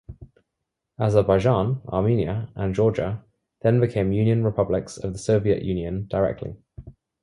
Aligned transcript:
Azerbaijan, 0.97 1.79
Armenia, 1.87 2.49
and 2.55 2.73
Georgia 2.73 3.23
then 3.61 3.79
became 3.79 4.11
union 4.11 4.43
Republics 4.43 4.97
of 4.97 5.13
the 5.13 5.19
Soviet 5.19 5.61
Union 5.61 6.07
directly. 6.07 6.55